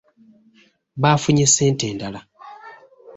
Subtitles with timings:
[1.01, 2.21] Baafunye ssente endala.